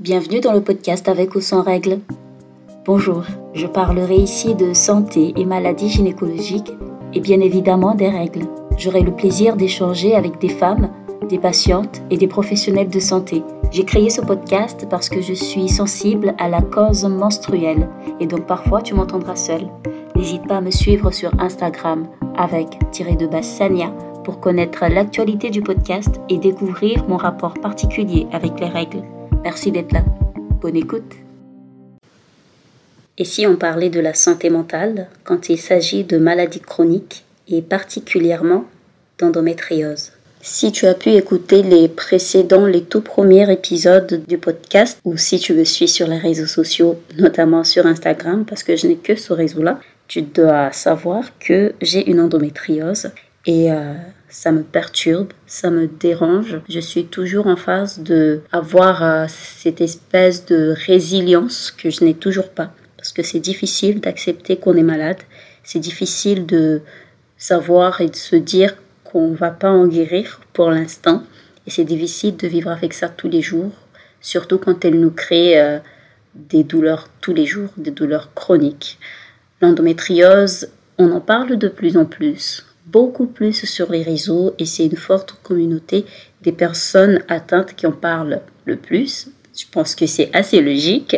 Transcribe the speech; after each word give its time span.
Bienvenue 0.00 0.38
dans 0.38 0.52
le 0.52 0.60
podcast 0.60 1.08
avec 1.08 1.34
ou 1.34 1.40
sans 1.40 1.60
règles. 1.60 1.98
Bonjour, 2.84 3.24
je 3.52 3.66
parlerai 3.66 4.14
ici 4.14 4.54
de 4.54 4.72
santé 4.72 5.34
et 5.36 5.44
maladies 5.44 5.88
gynécologiques 5.88 6.72
et 7.14 7.18
bien 7.18 7.40
évidemment 7.40 7.96
des 7.96 8.08
règles. 8.08 8.46
J'aurai 8.76 9.00
le 9.00 9.10
plaisir 9.10 9.56
d'échanger 9.56 10.14
avec 10.14 10.38
des 10.38 10.50
femmes, 10.50 10.90
des 11.28 11.40
patientes 11.40 12.00
et 12.10 12.16
des 12.16 12.28
professionnels 12.28 12.90
de 12.90 13.00
santé. 13.00 13.42
J'ai 13.72 13.84
créé 13.84 14.08
ce 14.08 14.20
podcast 14.20 14.86
parce 14.88 15.08
que 15.08 15.20
je 15.20 15.32
suis 15.32 15.68
sensible 15.68 16.32
à 16.38 16.48
la 16.48 16.62
cause 16.62 17.04
menstruelle 17.04 17.88
et 18.20 18.28
donc 18.28 18.46
parfois 18.46 18.82
tu 18.82 18.94
m'entendras 18.94 19.34
seule. 19.34 19.66
N'hésite 20.14 20.46
pas 20.46 20.58
à 20.58 20.60
me 20.60 20.70
suivre 20.70 21.10
sur 21.10 21.32
Instagram 21.40 22.06
avec 22.36 22.78
de 23.18 24.22
pour 24.22 24.38
connaître 24.38 24.84
l'actualité 24.88 25.50
du 25.50 25.60
podcast 25.60 26.20
et 26.28 26.38
découvrir 26.38 27.04
mon 27.08 27.16
rapport 27.16 27.54
particulier 27.54 28.28
avec 28.30 28.60
les 28.60 28.68
règles. 28.68 29.02
Merci 29.42 29.72
d'être 29.72 29.92
là. 29.92 30.04
Bonne 30.60 30.76
écoute. 30.76 31.14
Et 33.16 33.24
si 33.24 33.46
on 33.46 33.56
parlait 33.56 33.90
de 33.90 34.00
la 34.00 34.14
santé 34.14 34.50
mentale 34.50 35.08
quand 35.24 35.48
il 35.48 35.58
s'agit 35.58 36.04
de 36.04 36.18
maladies 36.18 36.60
chroniques 36.60 37.24
et 37.48 37.62
particulièrement 37.62 38.64
d'endométriose? 39.18 40.12
Si 40.40 40.70
tu 40.70 40.86
as 40.86 40.94
pu 40.94 41.10
écouter 41.10 41.62
les 41.62 41.88
précédents, 41.88 42.66
les 42.66 42.84
tout 42.84 43.00
premiers 43.00 43.50
épisodes 43.50 44.22
du 44.28 44.38
podcast, 44.38 45.00
ou 45.04 45.16
si 45.16 45.40
tu 45.40 45.52
me 45.52 45.64
suis 45.64 45.88
sur 45.88 46.06
les 46.06 46.18
réseaux 46.18 46.46
sociaux, 46.46 47.00
notamment 47.18 47.64
sur 47.64 47.86
Instagram, 47.86 48.44
parce 48.44 48.62
que 48.62 48.76
je 48.76 48.86
n'ai 48.86 48.96
que 48.96 49.16
ce 49.16 49.32
réseau-là, 49.32 49.80
tu 50.06 50.22
dois 50.22 50.70
savoir 50.72 51.36
que 51.38 51.74
j'ai 51.82 52.08
une 52.08 52.20
endométriose 52.20 53.10
et 53.46 53.72
euh, 53.72 53.94
ça 54.28 54.52
me 54.52 54.62
perturbe, 54.62 55.32
ça 55.46 55.70
me 55.70 55.86
dérange. 55.86 56.60
Je 56.68 56.80
suis 56.80 57.06
toujours 57.06 57.46
en 57.46 57.56
phase 57.56 58.00
de 58.00 58.40
avoir 58.52 59.02
euh, 59.02 59.24
cette 59.28 59.80
espèce 59.80 60.44
de 60.46 60.74
résilience 60.86 61.70
que 61.70 61.90
je 61.90 62.04
n'ai 62.04 62.14
toujours 62.14 62.50
pas. 62.50 62.72
Parce 62.96 63.12
que 63.12 63.22
c'est 63.22 63.40
difficile 63.40 64.00
d'accepter 64.00 64.56
qu'on 64.56 64.76
est 64.76 64.82
malade. 64.82 65.18
C'est 65.64 65.78
difficile 65.78 66.46
de 66.46 66.82
savoir 67.36 68.00
et 68.00 68.08
de 68.08 68.16
se 68.16 68.36
dire 68.36 68.76
qu'on 69.04 69.28
ne 69.28 69.36
va 69.36 69.50
pas 69.50 69.70
en 69.70 69.86
guérir 69.86 70.40
pour 70.52 70.70
l'instant. 70.70 71.22
Et 71.66 71.70
c'est 71.70 71.84
difficile 71.84 72.36
de 72.36 72.46
vivre 72.46 72.70
avec 72.70 72.92
ça 72.92 73.08
tous 73.08 73.28
les 73.28 73.42
jours. 73.42 73.72
Surtout 74.20 74.58
quand 74.58 74.84
elle 74.84 75.00
nous 75.00 75.10
crée 75.10 75.60
euh, 75.60 75.78
des 76.34 76.64
douleurs 76.64 77.08
tous 77.20 77.32
les 77.32 77.46
jours, 77.46 77.70
des 77.76 77.92
douleurs 77.92 78.34
chroniques. 78.34 78.98
L'endométriose, 79.62 80.68
on 80.98 81.12
en 81.12 81.20
parle 81.20 81.56
de 81.56 81.68
plus 81.68 81.96
en 81.96 82.04
plus 82.04 82.67
beaucoup 82.90 83.26
plus 83.26 83.64
sur 83.64 83.90
les 83.90 84.02
réseaux 84.02 84.54
et 84.58 84.64
c'est 84.64 84.86
une 84.86 84.96
forte 84.96 85.34
communauté 85.42 86.04
des 86.42 86.52
personnes 86.52 87.20
atteintes 87.28 87.74
qui 87.74 87.86
en 87.86 87.92
parlent 87.92 88.40
le 88.64 88.76
plus. 88.76 89.28
Je 89.56 89.64
pense 89.70 89.94
que 89.94 90.06
c'est 90.06 90.30
assez 90.32 90.60
logique. 90.60 91.16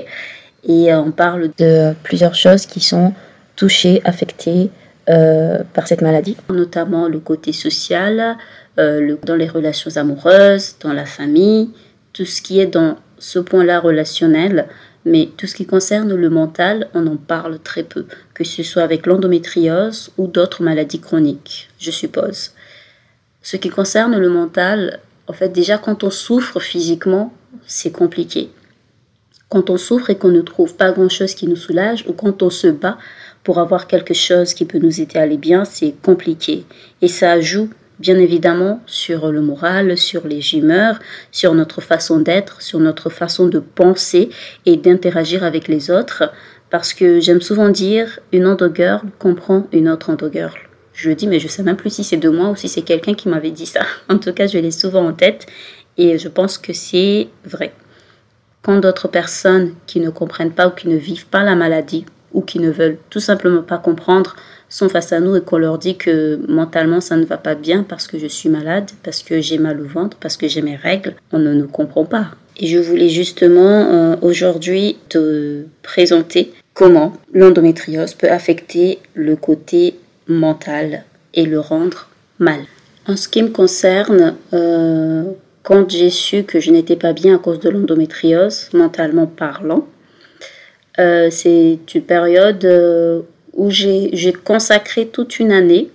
Et 0.64 0.92
euh, 0.92 1.00
on 1.00 1.10
parle 1.10 1.50
de 1.58 1.94
plusieurs 2.02 2.34
choses 2.34 2.66
qui 2.66 2.80
sont 2.80 3.14
touchées, 3.56 4.00
affectées 4.04 4.70
euh, 5.08 5.58
par 5.74 5.86
cette 5.86 6.02
maladie, 6.02 6.36
notamment 6.50 7.08
le 7.08 7.18
côté 7.18 7.52
social, 7.52 8.36
euh, 8.78 9.16
dans 9.24 9.36
les 9.36 9.48
relations 9.48 9.96
amoureuses, 9.96 10.76
dans 10.80 10.92
la 10.92 11.06
famille, 11.06 11.70
tout 12.12 12.24
ce 12.24 12.42
qui 12.42 12.60
est 12.60 12.66
dans 12.66 12.96
ce 13.18 13.38
point-là 13.38 13.80
relationnel 13.80 14.66
mais 15.04 15.30
tout 15.36 15.46
ce 15.46 15.54
qui 15.54 15.66
concerne 15.66 16.14
le 16.14 16.30
mental, 16.30 16.88
on 16.94 17.06
en 17.06 17.16
parle 17.16 17.58
très 17.58 17.82
peu, 17.82 18.06
que 18.34 18.44
ce 18.44 18.62
soit 18.62 18.82
avec 18.82 19.06
l'endométriose 19.06 20.10
ou 20.18 20.26
d'autres 20.26 20.62
maladies 20.62 21.00
chroniques, 21.00 21.70
je 21.78 21.90
suppose. 21.90 22.52
Ce 23.42 23.56
qui 23.56 23.70
concerne 23.70 24.16
le 24.18 24.28
mental, 24.28 25.00
en 25.26 25.32
fait, 25.32 25.48
déjà 25.48 25.78
quand 25.78 26.04
on 26.04 26.10
souffre 26.10 26.60
physiquement, 26.60 27.32
c'est 27.66 27.92
compliqué. 27.92 28.50
Quand 29.48 29.70
on 29.70 29.78
souffre 29.78 30.10
et 30.10 30.18
qu'on 30.18 30.30
ne 30.30 30.42
trouve 30.42 30.76
pas 30.76 30.92
grand-chose 30.92 31.34
qui 31.34 31.48
nous 31.48 31.56
soulage, 31.56 32.04
ou 32.06 32.12
quand 32.12 32.42
on 32.42 32.50
se 32.50 32.68
bat 32.68 32.98
pour 33.42 33.58
avoir 33.58 33.86
quelque 33.86 34.14
chose 34.14 34.54
qui 34.54 34.64
peut 34.64 34.78
nous 34.78 35.00
aider 35.00 35.18
à 35.18 35.22
aller 35.22 35.38
bien, 35.38 35.64
c'est 35.64 35.94
compliqué. 36.02 36.64
Et 37.00 37.08
ça 37.08 37.40
joue 37.40 37.70
bien 38.00 38.18
évidemment 38.18 38.82
sur 38.86 39.30
le 39.30 39.42
moral, 39.42 39.96
sur 39.96 40.26
les 40.26 40.54
humeurs, 40.54 40.98
sur 41.30 41.54
notre 41.54 41.80
façon 41.80 42.18
d'être, 42.18 42.62
sur 42.62 42.80
notre 42.80 43.10
façon 43.10 43.46
de 43.46 43.60
penser 43.60 44.30
et 44.66 44.76
d'interagir 44.76 45.44
avec 45.44 45.68
les 45.68 45.90
autres. 45.90 46.32
Parce 46.70 46.94
que 46.94 47.20
j'aime 47.20 47.40
souvent 47.40 47.68
dire, 47.68 48.18
une 48.32 48.46
endogirl 48.46 49.02
comprend 49.18 49.66
une 49.72 49.88
autre 49.88 50.10
endogirl. 50.10 50.54
Je 50.92 51.10
dis, 51.10 51.26
mais 51.26 51.40
je 51.40 51.48
sais 51.48 51.62
même 51.62 51.76
plus 51.76 51.90
si 51.90 52.04
c'est 52.04 52.16
de 52.16 52.28
moi 52.28 52.50
ou 52.50 52.56
si 52.56 52.68
c'est 52.68 52.82
quelqu'un 52.82 53.14
qui 53.14 53.28
m'avait 53.28 53.50
dit 53.50 53.66
ça. 53.66 53.80
En 54.08 54.18
tout 54.18 54.32
cas, 54.32 54.46
je 54.46 54.58
l'ai 54.58 54.70
souvent 54.70 55.06
en 55.06 55.12
tête 55.12 55.46
et 55.98 56.18
je 56.18 56.28
pense 56.28 56.58
que 56.58 56.72
c'est 56.72 57.28
vrai. 57.44 57.72
Quand 58.62 58.78
d'autres 58.78 59.08
personnes 59.08 59.74
qui 59.86 60.00
ne 60.00 60.10
comprennent 60.10 60.52
pas 60.52 60.68
ou 60.68 60.70
qui 60.70 60.88
ne 60.88 60.96
vivent 60.96 61.26
pas 61.26 61.42
la 61.42 61.54
maladie 61.54 62.04
ou 62.32 62.42
qui 62.42 62.58
ne 62.58 62.70
veulent 62.70 62.98
tout 63.08 63.20
simplement 63.20 63.62
pas 63.62 63.78
comprendre 63.78 64.36
sont 64.70 64.88
face 64.88 65.12
à 65.12 65.20
nous 65.20 65.36
et 65.36 65.42
qu'on 65.42 65.58
leur 65.58 65.76
dit 65.76 65.96
que 65.96 66.40
mentalement 66.48 67.02
ça 67.02 67.16
ne 67.16 67.24
va 67.26 67.36
pas 67.36 67.54
bien 67.54 67.82
parce 67.82 68.06
que 68.06 68.18
je 68.18 68.28
suis 68.28 68.48
malade, 68.48 68.90
parce 69.02 69.22
que 69.22 69.40
j'ai 69.40 69.58
mal 69.58 69.80
au 69.80 69.84
ventre, 69.84 70.16
parce 70.18 70.36
que 70.38 70.48
j'ai 70.48 70.62
mes 70.62 70.76
règles, 70.76 71.14
on 71.32 71.38
ne 71.38 71.52
nous 71.52 71.68
comprend 71.68 72.06
pas. 72.06 72.28
Et 72.56 72.66
je 72.66 72.78
voulais 72.78 73.08
justement 73.08 73.60
euh, 73.60 74.16
aujourd'hui 74.22 74.96
te 75.08 75.64
présenter 75.82 76.52
comment 76.72 77.12
l'endométriose 77.34 78.14
peut 78.14 78.30
affecter 78.30 79.00
le 79.14 79.34
côté 79.34 79.96
mental 80.28 81.04
et 81.34 81.46
le 81.46 81.58
rendre 81.58 82.08
mal. 82.38 82.60
En 83.08 83.16
ce 83.16 83.28
qui 83.28 83.42
me 83.42 83.48
concerne, 83.48 84.36
euh, 84.52 85.24
quand 85.62 85.90
j'ai 85.90 86.10
su 86.10 86.44
que 86.44 86.60
je 86.60 86.70
n'étais 86.70 86.96
pas 86.96 87.12
bien 87.12 87.36
à 87.36 87.38
cause 87.38 87.60
de 87.60 87.70
l'endométriose, 87.70 88.68
mentalement 88.72 89.26
parlant, 89.26 89.88
euh, 90.98 91.28
c'est 91.30 91.78
une 91.94 92.02
période 92.02 92.64
où 93.60 93.68
j'ai 93.68 94.32
consacré 94.42 95.08
toute 95.08 95.38
une 95.38 95.52
année 95.52 95.90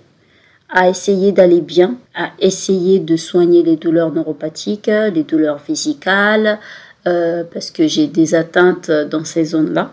à 0.68 0.88
essayer 0.88 1.32
d'aller 1.32 1.60
bien, 1.60 1.96
à 2.14 2.30
essayer 2.38 3.00
de 3.00 3.16
soigner 3.16 3.64
les 3.64 3.74
douleurs 3.74 4.12
neuropathiques, 4.12 4.86
les 4.86 5.24
douleurs 5.24 5.60
physicales, 5.60 6.60
euh, 7.08 7.42
parce 7.52 7.72
que 7.72 7.88
j'ai 7.88 8.06
des 8.06 8.36
atteintes 8.36 8.88
dans 9.10 9.24
ces 9.24 9.46
zones-là. 9.46 9.92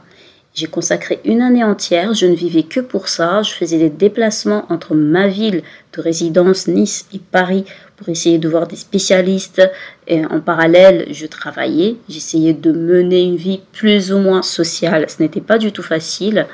J'ai 0.54 0.68
consacré 0.68 1.20
une 1.26 1.42
année 1.42 1.64
entière, 1.64 2.14
je 2.14 2.28
ne 2.28 2.36
vivais 2.36 2.62
que 2.62 2.80
pour 2.80 3.08
ça, 3.08 3.42
je 3.42 3.52
faisais 3.54 3.80
des 3.80 3.90
déplacements 3.90 4.68
entre 4.70 4.94
ma 4.94 5.28
ville 5.28 5.64
de 5.98 6.02
résidence, 6.02 6.68
Nice 6.68 7.08
et 7.12 7.18
Paris, 7.18 7.66
pour 7.98 8.08
essayer 8.10 8.38
de 8.38 8.48
voir 8.48 8.68
des 8.68 8.76
spécialistes. 8.76 9.64
Et 10.06 10.24
en 10.28 10.42
parallèle, 10.42 11.08
je 11.10 11.26
travaillais, 11.26 11.96
j'essayais 12.08 12.54
de 12.54 12.72
mener 12.72 13.24
une 13.24 13.36
vie 13.36 13.62
plus 13.72 14.14
ou 14.14 14.20
moins 14.20 14.44
sociale. 14.44 15.08
Ce 15.10 15.24
n'était 15.24 15.42
pas 15.42 15.58
du 15.58 15.72
tout 15.72 15.82
facile. 15.82 16.46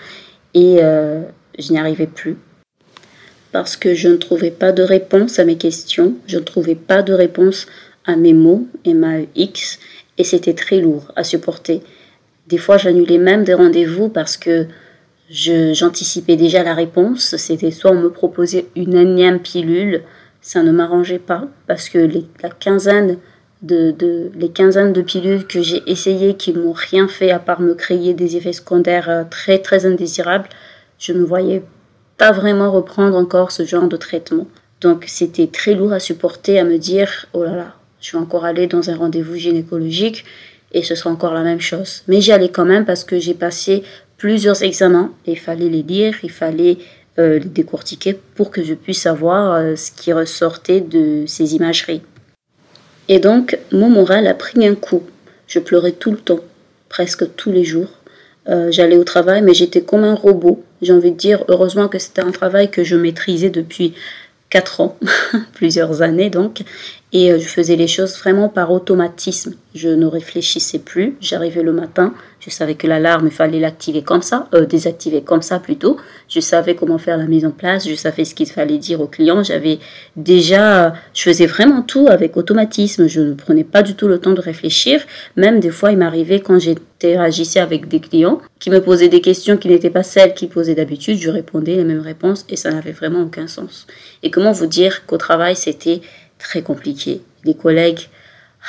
Et 0.53 0.77
euh, 0.81 1.23
je 1.57 1.71
n'y 1.71 1.79
arrivais 1.79 2.07
plus 2.07 2.37
parce 3.51 3.77
que 3.77 3.93
je 3.93 4.09
ne 4.09 4.15
trouvais 4.15 4.51
pas 4.51 4.71
de 4.71 4.83
réponse 4.83 5.39
à 5.39 5.45
mes 5.45 5.57
questions, 5.57 6.15
je 6.27 6.37
ne 6.37 6.43
trouvais 6.43 6.75
pas 6.75 7.01
de 7.01 7.13
réponse 7.13 7.67
à 8.05 8.15
mes 8.15 8.33
mots, 8.33 8.67
M-A-E-X, 8.85 9.79
et 10.17 10.23
c'était 10.23 10.53
très 10.53 10.79
lourd 10.79 11.11
à 11.15 11.23
supporter. 11.23 11.81
Des 12.47 12.57
fois, 12.57 12.77
j'annulais 12.77 13.17
même 13.17 13.43
des 13.43 13.53
rendez-vous 13.53 14.09
parce 14.09 14.37
que 14.37 14.67
j'anticipais 15.29 16.35
déjà 16.35 16.63
la 16.63 16.73
réponse. 16.73 17.35
C'était 17.37 17.71
soit 17.71 17.91
on 17.91 18.01
me 18.01 18.09
proposait 18.09 18.65
une 18.75 18.95
énième 18.95 19.39
pilule, 19.39 20.01
ça 20.41 20.63
ne 20.63 20.71
m'arrangeait 20.71 21.19
pas 21.19 21.47
parce 21.67 21.89
que 21.89 22.09
la 22.41 22.49
quinzaine 22.49 23.17
de, 23.61 24.31
les 24.35 24.49
quinzaines 24.49 24.93
de 24.93 25.01
pilules 25.01 25.45
que 25.45 25.61
j'ai 25.61 25.83
essayées 25.85 26.35
qui 26.35 26.53
m'ont 26.53 26.71
rien 26.71 27.07
fait 27.07 27.31
à 27.31 27.39
part 27.39 27.61
me 27.61 27.73
créer 27.73 28.13
des 28.13 28.37
effets 28.37 28.53
secondaires 28.53 29.09
euh, 29.09 29.23
très 29.29 29.59
très 29.59 29.85
indésirables, 29.85 30.47
je 30.97 31.13
ne 31.13 31.23
voyais 31.23 31.63
pas 32.17 32.31
vraiment 32.31 32.71
reprendre 32.71 33.17
encore 33.17 33.51
ce 33.51 33.65
genre 33.65 33.87
de 33.87 33.97
traitement. 33.97 34.47
Donc 34.81 35.05
c'était 35.07 35.47
très 35.47 35.73
lourd 35.73 35.93
à 35.93 35.99
supporter, 35.99 36.59
à 36.59 36.63
me 36.63 36.77
dire 36.77 37.25
oh 37.33 37.43
là 37.43 37.55
là, 37.55 37.75
je 37.99 38.11
vais 38.11 38.17
encore 38.17 38.45
aller 38.45 38.67
dans 38.67 38.89
un 38.89 38.95
rendez-vous 38.95 39.35
gynécologique 39.35 40.25
et 40.71 40.83
ce 40.83 40.95
sera 40.95 41.09
encore 41.09 41.33
la 41.33 41.43
même 41.43 41.59
chose. 41.59 42.03
Mais 42.07 42.21
j'y 42.21 42.31
allais 42.31 42.49
quand 42.49 42.65
même 42.65 42.85
parce 42.85 43.03
que 43.03 43.19
j'ai 43.19 43.33
passé 43.33 43.83
plusieurs 44.17 44.61
examens 44.63 45.11
et 45.25 45.31
il 45.31 45.39
fallait 45.39 45.69
les 45.69 45.83
lire, 45.83 46.15
il 46.23 46.31
fallait 46.31 46.77
euh, 47.17 47.39
les 47.39 47.49
décortiquer 47.49 48.17
pour 48.35 48.51
que 48.51 48.63
je 48.63 48.73
puisse 48.73 49.01
savoir 49.01 49.53
euh, 49.53 49.75
ce 49.75 49.91
qui 49.91 50.13
ressortait 50.13 50.79
de 50.79 51.25
ces 51.27 51.55
imageries. 51.55 52.01
Et 53.09 53.19
donc, 53.19 53.57
mon 53.71 53.89
moral 53.89 54.27
a 54.27 54.35
pris 54.35 54.65
un 54.65 54.75
coup. 54.75 55.03
Je 55.47 55.59
pleurais 55.59 55.93
tout 55.93 56.11
le 56.11 56.17
temps, 56.17 56.39
presque 56.89 57.35
tous 57.35 57.51
les 57.51 57.65
jours. 57.65 57.89
Euh, 58.47 58.71
j'allais 58.71 58.97
au 58.97 59.03
travail, 59.03 59.41
mais 59.41 59.55
j'étais 59.55 59.81
comme 59.81 60.03
un 60.03 60.13
robot. 60.13 60.63
J'ai 60.83 60.93
envie 60.93 61.11
de 61.11 61.17
dire, 61.17 61.43
heureusement 61.47 61.87
que 61.87 61.97
c'était 61.97 62.21
un 62.21 62.31
travail 62.31 62.69
que 62.69 62.83
je 62.83 62.95
maîtrisais 62.95 63.49
depuis 63.49 63.95
4 64.51 64.81
ans, 64.81 64.97
plusieurs 65.53 66.03
années 66.03 66.29
donc. 66.29 66.61
Et 67.11 67.31
euh, 67.31 67.39
je 67.39 67.47
faisais 67.47 67.75
les 67.75 67.87
choses 67.87 68.17
vraiment 68.17 68.49
par 68.49 68.71
automatisme. 68.71 69.55
Je 69.73 69.89
ne 69.89 70.05
réfléchissais 70.05 70.79
plus. 70.79 71.15
J'arrivais 71.21 71.63
le 71.63 71.73
matin, 71.73 72.13
je 72.39 72.49
savais 72.49 72.75
que 72.75 72.87
l'alarme, 72.87 73.27
il 73.27 73.31
fallait 73.31 73.59
l'activer 73.59 74.01
comme 74.01 74.21
ça, 74.21 74.47
euh, 74.53 74.65
désactiver 74.65 75.21
comme 75.21 75.41
ça 75.41 75.59
plutôt. 75.59 75.97
Je 76.27 76.39
savais 76.39 76.75
comment 76.75 76.97
faire 76.97 77.17
la 77.17 77.25
mise 77.25 77.45
en 77.45 77.51
place, 77.51 77.87
je 77.87 77.95
savais 77.95 78.25
ce 78.25 78.33
qu'il 78.33 78.47
fallait 78.47 78.77
dire 78.77 79.01
au 79.01 79.07
client. 79.07 79.43
J'avais 79.43 79.79
déjà, 80.15 80.93
je 81.13 81.23
faisais 81.23 81.47
vraiment 81.47 81.81
tout 81.81 82.07
avec 82.09 82.37
automatisme. 82.37 83.07
Je 83.07 83.21
ne 83.21 83.33
prenais 83.33 83.63
pas 83.63 83.81
du 83.81 83.95
tout 83.95 84.07
le 84.07 84.19
temps 84.19 84.33
de 84.33 84.41
réfléchir. 84.41 85.01
Même 85.35 85.59
des 85.59 85.71
fois, 85.71 85.91
il 85.91 85.97
m'arrivait 85.97 86.39
quand 86.39 86.59
j'interagissais 86.59 87.59
avec 87.59 87.87
des 87.87 87.99
clients 87.99 88.39
qui 88.59 88.69
me 88.69 88.81
posaient 88.81 89.07
des 89.07 89.21
questions 89.21 89.57
qui 89.57 89.67
n'étaient 89.67 89.89
pas 89.89 90.03
celles 90.03 90.33
qu'ils 90.33 90.49
posaient 90.49 90.75
d'habitude, 90.75 91.17
je 91.17 91.29
répondais 91.29 91.75
les 91.75 91.85
mêmes 91.85 92.01
réponses 92.01 92.45
et 92.49 92.55
ça 92.55 92.71
n'avait 92.71 92.91
vraiment 92.91 93.23
aucun 93.23 93.47
sens. 93.47 93.87
Et 94.21 94.31
comment 94.31 94.51
vous 94.51 94.67
dire 94.67 95.05
qu'au 95.05 95.17
travail, 95.17 95.55
c'était 95.55 96.01
très 96.39 96.63
compliqué. 96.63 97.21
Les 97.43 97.53
collègues, 97.53 98.09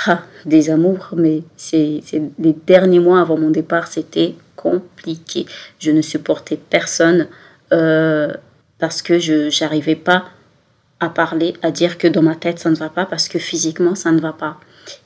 ah, 0.06 0.22
des 0.44 0.70
amours, 0.70 1.10
mais 1.16 1.42
c'est 1.56 2.02
les 2.38 2.52
derniers 2.52 3.00
mois 3.00 3.20
avant 3.20 3.38
mon 3.38 3.50
départ, 3.50 3.88
c'était 3.88 4.34
compliqué. 4.56 5.46
Je 5.78 5.90
ne 5.90 6.02
supportais 6.02 6.58
personne 6.58 7.28
euh, 7.72 8.34
parce 8.78 9.00
que 9.00 9.18
je 9.18 9.48
n'arrivais 9.62 9.96
pas 9.96 10.26
à 11.00 11.08
parler, 11.08 11.54
à 11.62 11.70
dire 11.70 11.96
que 11.96 12.06
dans 12.06 12.22
ma 12.22 12.34
tête 12.34 12.58
ça 12.58 12.70
ne 12.70 12.76
va 12.76 12.90
pas 12.90 13.06
parce 13.06 13.28
que 13.28 13.38
physiquement 13.38 13.94
ça 13.94 14.12
ne 14.12 14.20
va 14.20 14.32
pas. 14.32 14.58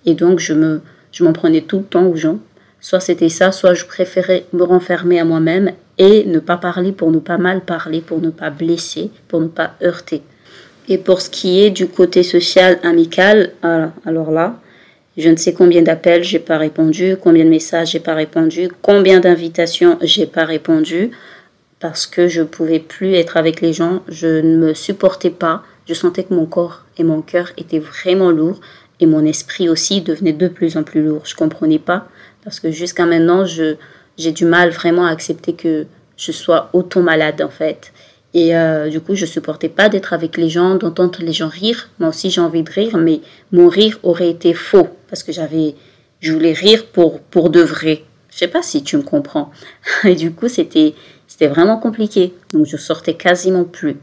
Et 0.06 0.14
donc 0.14 0.40
je 0.40 0.52
me 0.52 0.80
je 1.12 1.22
m'en 1.22 1.32
prenais 1.32 1.60
tout 1.60 1.78
le 1.78 1.84
temps 1.84 2.06
aux 2.06 2.16
gens. 2.16 2.40
Soit 2.80 3.00
c'était 3.00 3.28
ça, 3.28 3.52
soit 3.52 3.74
je 3.74 3.84
préférais 3.84 4.44
me 4.52 4.64
renfermer 4.64 5.20
à 5.20 5.24
moi-même 5.24 5.72
et 5.96 6.24
ne 6.24 6.40
pas 6.40 6.56
parler 6.56 6.92
pour 6.92 7.12
ne 7.12 7.20
pas 7.20 7.38
mal 7.38 7.60
parler, 7.64 8.00
pour 8.00 8.20
ne 8.20 8.30
pas 8.30 8.50
blesser, 8.50 9.10
pour 9.28 9.40
ne 9.40 9.46
pas 9.46 9.74
heurter. 9.82 10.22
Et 10.88 10.98
pour 10.98 11.20
ce 11.20 11.30
qui 11.30 11.62
est 11.62 11.70
du 11.70 11.86
côté 11.88 12.22
social 12.22 12.78
amical, 12.82 13.52
alors 13.62 14.30
là, 14.30 14.58
je 15.16 15.28
ne 15.28 15.36
sais 15.36 15.52
combien 15.52 15.82
d'appels 15.82 16.24
j'ai 16.24 16.40
pas 16.40 16.58
répondu, 16.58 17.16
combien 17.20 17.44
de 17.44 17.50
messages 17.50 17.92
j'ai 17.92 18.00
pas 18.00 18.14
répondu, 18.14 18.68
combien 18.82 19.20
d'invitations 19.20 19.96
j'ai 20.02 20.26
pas 20.26 20.44
répondu 20.44 21.10
parce 21.80 22.06
que 22.06 22.28
je 22.28 22.42
pouvais 22.42 22.80
plus 22.80 23.14
être 23.14 23.36
avec 23.36 23.60
les 23.60 23.72
gens, 23.72 24.02
je 24.08 24.40
ne 24.40 24.56
me 24.56 24.74
supportais 24.74 25.30
pas, 25.30 25.62
je 25.86 25.94
sentais 25.94 26.24
que 26.24 26.34
mon 26.34 26.46
corps 26.46 26.84
et 26.98 27.04
mon 27.04 27.20
cœur 27.20 27.52
étaient 27.58 27.78
vraiment 27.78 28.30
lourds 28.30 28.60
et 29.00 29.06
mon 29.06 29.24
esprit 29.24 29.68
aussi 29.68 30.00
devenait 30.00 30.32
de 30.32 30.48
plus 30.48 30.76
en 30.76 30.82
plus 30.82 31.02
lourd. 31.02 31.22
Je 31.24 31.34
comprenais 31.34 31.78
pas 31.78 32.08
parce 32.42 32.58
que 32.58 32.70
jusqu'à 32.70 33.06
maintenant, 33.06 33.44
j'ai 33.44 34.32
du 34.32 34.44
mal 34.46 34.70
vraiment 34.70 35.06
à 35.06 35.10
accepter 35.10 35.52
que 35.52 35.86
je 36.16 36.32
sois 36.32 36.70
autant 36.72 37.02
malade 37.02 37.42
en 37.42 37.50
fait. 37.50 37.92
Et 38.34 38.56
euh, 38.56 38.88
du 38.88 39.00
coup, 39.00 39.14
je 39.14 39.26
supportais 39.26 39.68
pas 39.68 39.88
d'être 39.88 40.12
avec 40.12 40.36
les 40.36 40.48
gens, 40.48 40.74
d'entendre 40.74 41.20
les 41.20 41.32
gens 41.32 41.48
rire. 41.48 41.88
Moi 42.00 42.08
aussi, 42.08 42.30
j'ai 42.30 42.40
envie 42.40 42.64
de 42.64 42.70
rire, 42.70 42.96
mais 42.98 43.20
mon 43.52 43.68
rire 43.68 43.98
aurait 44.02 44.28
été 44.28 44.54
faux 44.54 44.88
parce 45.08 45.22
que 45.22 45.32
j'avais, 45.32 45.76
je 46.20 46.32
voulais 46.32 46.52
rire 46.52 46.86
pour 46.86 47.20
pour 47.20 47.48
de 47.50 47.60
vrai. 47.60 48.02
Je 48.30 48.38
sais 48.38 48.48
pas 48.48 48.62
si 48.62 48.82
tu 48.82 48.96
me 48.96 49.02
comprends. 49.02 49.52
Et 50.04 50.16
du 50.16 50.32
coup, 50.32 50.48
c'était 50.48 50.94
c'était 51.28 51.46
vraiment 51.46 51.78
compliqué. 51.78 52.34
Donc, 52.52 52.66
je 52.66 52.76
sortais 52.76 53.14
quasiment 53.14 53.64
plus. 53.64 53.96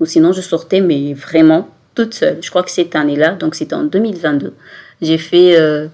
Ou 0.00 0.06
sinon, 0.06 0.32
je 0.32 0.42
sortais, 0.42 0.80
mais 0.82 1.14
vraiment 1.14 1.68
toute 1.94 2.14
seule. 2.14 2.38
Je 2.42 2.50
crois 2.50 2.62
que 2.62 2.70
cette 2.70 2.94
année-là, 2.94 3.32
donc 3.32 3.54
c'était 3.54 3.74
en 3.74 3.82
2022, 3.82 4.54
j'ai 5.02 5.18
fait 5.18 5.58
euh, 5.58 5.88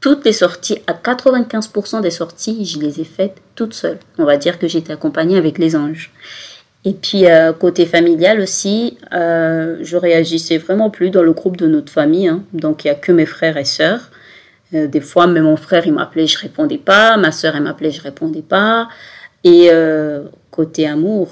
toutes 0.00 0.24
les 0.24 0.32
sorties, 0.32 0.78
à 0.86 0.94
95% 0.94 2.00
des 2.00 2.10
sorties, 2.10 2.64
je 2.64 2.80
les 2.80 3.00
ai 3.00 3.04
faites 3.04 3.36
toute 3.54 3.74
seule. 3.74 3.98
On 4.18 4.24
va 4.24 4.36
dire 4.36 4.58
que 4.58 4.66
j'étais 4.66 4.92
accompagnée 4.92 5.36
avec 5.36 5.58
les 5.58 5.76
anges. 5.76 6.10
Et 6.88 6.94
puis, 6.94 7.26
euh, 7.26 7.52
côté 7.52 7.84
familial 7.84 8.40
aussi, 8.40 8.96
euh, 9.12 9.76
je 9.82 9.98
réagissais 9.98 10.56
vraiment 10.56 10.88
plus 10.88 11.10
dans 11.10 11.22
le 11.22 11.32
groupe 11.32 11.58
de 11.58 11.66
notre 11.66 11.92
famille. 11.92 12.28
Hein. 12.28 12.44
Donc, 12.54 12.82
il 12.82 12.86
n'y 12.86 12.92
a 12.92 12.94
que 12.94 13.12
mes 13.12 13.26
frères 13.26 13.58
et 13.58 13.66
sœurs. 13.66 14.08
Euh, 14.72 14.86
des 14.86 15.02
fois, 15.02 15.26
même 15.26 15.44
mon 15.44 15.56
frère, 15.56 15.86
il 15.86 15.92
m'appelait, 15.92 16.26
je 16.26 16.38
répondais 16.38 16.78
pas. 16.78 17.18
Ma 17.18 17.30
sœur, 17.30 17.56
elle 17.56 17.64
m'appelait, 17.64 17.90
je 17.90 18.00
répondais 18.00 18.40
pas. 18.40 18.88
Et 19.44 19.68
côté 20.50 20.86
amour, 20.86 21.28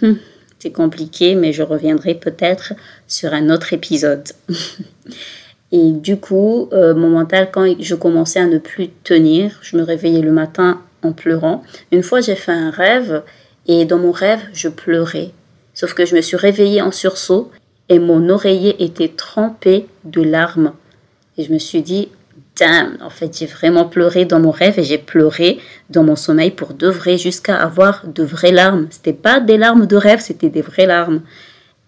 hum, 0.00 0.16
c'est 0.60 0.70
compliqué, 0.70 1.34
mais 1.34 1.52
je 1.52 1.64
reviendrai 1.64 2.14
peut-être 2.14 2.72
sur 3.08 3.34
un 3.34 3.50
autre 3.50 3.72
épisode. 3.72 4.28
et 5.72 5.90
du 5.90 6.18
coup, 6.18 6.68
mon 6.72 7.10
mental, 7.10 7.50
quand 7.52 7.66
je 7.80 7.94
commençais 7.96 8.38
à 8.38 8.46
ne 8.46 8.58
plus 8.58 8.90
tenir, 9.02 9.58
je 9.60 9.76
me 9.76 9.82
réveillais 9.82 10.22
le 10.22 10.32
matin 10.32 10.80
en 11.02 11.12
pleurant. 11.12 11.64
Une 11.92 12.02
fois, 12.02 12.20
j'ai 12.20 12.34
fait 12.36 12.52
un 12.52 12.70
rêve 12.70 13.22
et 13.66 13.84
dans 13.84 13.98
mon 13.98 14.12
rêve, 14.12 14.40
je 14.52 14.68
pleurais. 14.68 15.30
Sauf 15.74 15.94
que 15.94 16.04
je 16.04 16.16
me 16.16 16.20
suis 16.20 16.36
réveillée 16.36 16.82
en 16.82 16.92
sursaut 16.92 17.50
et 17.88 17.98
mon 17.98 18.28
oreiller 18.28 18.82
était 18.82 19.08
trempé 19.08 19.86
de 20.04 20.22
larmes. 20.22 20.72
Et 21.36 21.44
je 21.44 21.52
me 21.52 21.58
suis 21.58 21.82
dit, 21.82 22.08
damn, 22.58 22.96
en 23.00 23.10
fait, 23.10 23.38
j'ai 23.38 23.46
vraiment 23.46 23.84
pleuré 23.84 24.24
dans 24.24 24.40
mon 24.40 24.50
rêve 24.50 24.78
et 24.78 24.82
j'ai 24.82 24.98
pleuré 24.98 25.58
dans 25.88 26.02
mon 26.02 26.16
sommeil 26.16 26.50
pour 26.50 26.74
de 26.74 26.88
vrai, 26.88 27.18
jusqu'à 27.18 27.56
avoir 27.56 28.06
de 28.06 28.22
vraies 28.22 28.52
larmes. 28.52 28.88
C'était 28.90 29.12
pas 29.12 29.40
des 29.40 29.56
larmes 29.56 29.86
de 29.86 29.96
rêve, 29.96 30.20
c'était 30.20 30.50
des 30.50 30.62
vraies 30.62 30.86
larmes. 30.86 31.22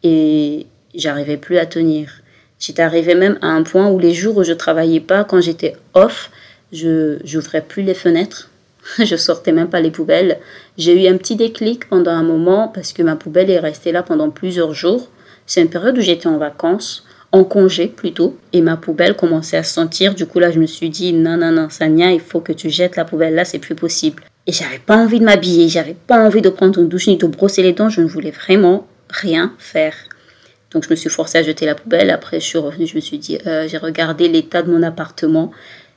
Et 0.03 0.67
j'arrivais 0.95 1.37
plus 1.37 1.59
à 1.59 1.67
tenir. 1.67 2.23
J'étais 2.59 2.83
arrivée 2.83 3.15
même 3.15 3.39
à 3.43 3.49
un 3.49 3.63
point 3.63 3.89
où 3.89 3.99
les 3.99 4.15
jours 4.15 4.37
où 4.37 4.45
je 4.45 4.53
travaillais 4.53 5.01
pas, 5.01 5.25
quand 5.25 5.41
j'étais 5.41 5.77
off, 5.95 6.31
je 6.73 7.19
n'ouvrais 7.35 7.63
plus 7.63 7.83
les 7.83 7.95
fenêtres 7.95 8.52
je 8.99 9.17
sortais 9.17 9.53
même 9.53 9.69
pas 9.69 9.81
les 9.81 9.91
poubelles. 9.91 10.39
J'ai 10.79 11.03
eu 11.03 11.09
un 11.09 11.17
petit 11.17 11.37
déclic 11.37 11.89
pendant 11.89 12.13
un 12.13 12.23
moment 12.23 12.69
parce 12.69 12.93
que 12.93 13.03
ma 13.03 13.17
poubelle 13.17 13.51
est 13.51 13.59
restée 13.59 13.93
là 13.93 14.03
pendant 14.03 14.31
plusieurs 14.31 14.75
jours. 14.75 15.09
C'est 15.47 15.63
une 15.63 15.71
période 15.71 15.99
où 15.99 16.01
j'étais 16.01 16.29
en 16.29 16.39
vacances, 16.39 17.05
en 17.33 17.45
congé 17.45 17.87
plutôt, 17.87 18.37
et 18.53 18.61
ma 18.61 18.77
poubelle 18.77 19.17
commençait 19.17 19.57
à 19.57 19.63
sentir. 19.63 20.15
Du 20.15 20.27
coup 20.27 20.39
là, 20.39 20.51
je 20.51 20.61
me 20.61 20.67
suis 20.67 20.91
dit 20.91 21.13
non 21.13 21.37
non 21.37 21.53
non 21.53 21.69
Sania, 21.69 22.13
il 22.13 22.21
faut 22.21 22.41
que 22.41 22.53
tu 22.53 22.71
jettes 22.71 22.97
la 22.97 23.05
poubelle 23.05 23.35
là, 23.35 23.45
c'est 23.45 23.59
plus 23.59 23.75
possible. 23.75 24.23
Et 24.47 24.53
j'avais 24.53 24.79
pas 24.79 24.97
envie 24.97 25.21
de 25.21 25.25
m'habiller, 25.25 25.69
j'avais 25.69 25.95
pas 25.95 26.25
envie 26.25 26.43
de 26.43 26.49
prendre 26.49 26.81
une 26.81 26.89
douche 26.89 27.07
ni 27.07 27.17
de 27.17 27.27
brosser 27.27 27.63
les 27.63 27.73
dents, 27.73 27.89
je 27.89 28.01
ne 28.01 28.07
voulais 28.07 28.33
vraiment 28.33 28.87
rien 29.09 29.55
faire. 29.59 29.95
Donc 30.73 30.85
je 30.85 30.91
me 30.91 30.97
suis 30.97 31.11
forcée 31.11 31.39
à 31.39 31.43
jeter 31.43 31.67
la 31.67 31.75
poubelle. 31.75 32.11
Après, 32.11 32.41
je 32.41 32.47
suis 32.47 32.59
revenue, 32.59 32.87
je 32.87 32.97
me 32.97 33.01
suis 33.01 33.19
dit, 33.19 33.39
euh, 33.47 33.69
j'ai 33.69 33.79
regardé 33.79 34.29
l'état 34.29 34.63
de 34.63 34.71
mon 34.71 34.83
appartement. 34.83 35.53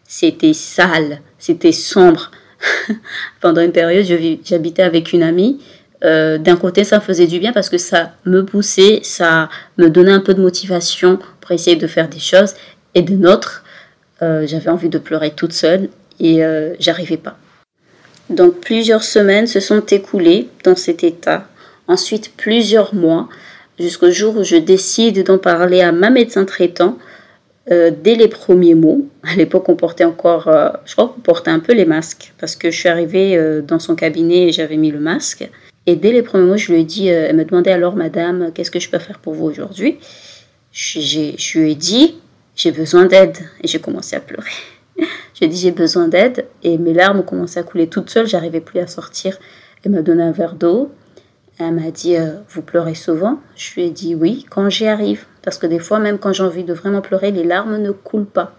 C'était 0.08 0.54
sale, 0.54 1.22
c'était 1.40 1.72
sombre. 1.72 2.32
Pendant 3.42 3.62
une 3.62 3.72
période, 3.72 4.06
j'habitais 4.44 4.84
avec 4.84 5.14
une 5.14 5.24
amie. 5.24 5.60
Euh, 6.04 6.38
d'un 6.38 6.56
côté, 6.56 6.84
ça 6.84 7.00
faisait 7.00 7.28
du 7.28 7.40
bien 7.40 7.52
parce 7.54 7.70
que 7.70 7.78
ça 7.78 8.14
me 8.26 8.46
poussait, 8.46 9.00
ça 9.04 9.50
me 9.78 9.90
donnait 9.90 10.12
un 10.12 10.20
peu 10.20 10.34
de 10.34 10.42
motivation 10.42 11.20
pour 11.42 11.52
essayer 11.52 11.76
de 11.76 11.88
faire 11.88 12.10
des 12.10 12.20
choses. 12.20 12.54
Et 12.94 13.02
de 13.02 13.16
l'autre, 13.22 13.64
euh, 14.22 14.46
j'avais 14.46 14.70
envie 14.70 14.90
de 14.90 14.98
pleurer 14.98 15.32
toute 15.32 15.54
seule 15.54 15.90
et 16.20 16.44
euh, 16.44 16.74
j'arrivais 16.80 17.18
pas. 17.18 17.38
Donc 18.30 18.60
plusieurs 18.60 19.04
semaines 19.04 19.48
se 19.48 19.60
sont 19.60 19.82
écoulées 19.82 20.50
dans 20.64 20.76
cet 20.76 21.04
état. 21.04 21.48
Ensuite, 21.88 22.32
plusieurs 22.36 22.96
mois, 22.96 23.30
jusqu'au 23.80 24.12
jour 24.12 24.38
où 24.38 24.44
je 24.44 24.56
décide 24.56 25.24
d'en 25.26 25.38
parler 25.38 25.82
à 25.82 25.92
ma 25.92 26.10
médecin 26.10 26.46
traitant 26.46 26.98
euh, 27.72 27.92
dès 27.92 28.16
les 28.16 28.28
premiers 28.28 28.76
mots. 28.76 29.08
À 29.24 29.36
l'époque, 29.36 29.70
on 29.70 29.76
portait 29.76 30.04
encore, 30.04 30.48
euh, 30.48 30.70
je 30.86 30.94
crois 30.94 31.08
qu'on 31.08 31.22
portait 31.22 31.52
un 31.52 31.60
peu 31.60 31.74
les 31.74 31.86
masques 31.86 32.34
parce 32.40 32.56
que 32.56 32.70
je 32.70 32.78
suis 32.78 32.90
arrivée 32.90 33.36
euh, 33.38 33.62
dans 33.62 33.80
son 33.80 33.96
cabinet 33.96 34.48
et 34.48 34.52
j'avais 34.52 34.78
mis 34.78 34.92
le 34.92 35.00
masque. 35.00 35.50
Et 35.88 35.96
dès 35.96 36.12
les 36.12 36.22
premiers 36.22 36.46
mots, 36.46 36.58
je 36.58 36.72
lui 36.72 36.82
ai 36.82 36.84
dit, 36.84 37.08
elle 37.08 37.36
me 37.36 37.46
demandait 37.46 37.72
alors, 37.72 37.96
madame, 37.96 38.52
qu'est-ce 38.54 38.72
que 38.72 38.80
je 38.80 38.90
peux 38.90 38.98
faire 39.00 39.20
pour 39.20 39.34
vous 39.34 39.46
aujourd'hui? 39.46 40.00
Je, 40.72 41.00
je 41.38 41.60
lui 41.60 41.72
ai 41.72 41.76
dit, 41.76 42.16
j'ai 42.56 42.72
besoin 42.72 43.06
d'aide. 43.06 43.38
Et 43.62 43.68
j'ai 43.68 43.80
commencé 43.80 44.16
à 44.16 44.20
pleurer. 44.20 44.50
j'ai 45.34 45.48
dit, 45.48 45.58
j'ai 45.58 45.72
besoin 45.72 46.08
d'aide. 46.08 46.48
Et 46.64 46.78
mes 46.80 46.94
larmes 46.94 47.20
ont 47.20 47.24
commencé 47.24 47.60
à 47.60 47.64
couler 47.64 47.88
toutes 47.88 48.10
seules. 48.10 48.28
J'arrivais 48.28 48.62
plus 48.62 48.80
à 48.80 48.88
sortir. 48.88 49.38
Elle 49.84 49.92
m'a 49.92 50.02
donné 50.02 50.24
un 50.24 50.32
verre 50.32 50.56
d'eau. 50.56 50.92
Elle 51.58 51.74
m'a 51.74 51.92
dit, 51.92 52.16
vous 52.50 52.62
pleurez 52.62 52.96
souvent 52.96 53.40
Je 53.56 53.76
lui 53.76 53.84
ai 53.84 53.90
dit, 53.90 54.14
oui, 54.14 54.46
quand 54.50 54.70
j'y 54.70 54.88
arrive. 54.88 55.26
Parce 55.42 55.58
que 55.58 55.68
des 55.68 55.80
fois, 55.80 56.00
même 56.00 56.18
quand 56.18 56.34
j'ai 56.34 56.44
envie 56.44 56.64
de 56.64 56.74
vraiment 56.74 57.02
pleurer, 57.02 57.32
les 57.32 57.44
larmes 57.44 57.78
ne 57.78 57.92
coulent 57.92 58.26
pas. 58.26 58.56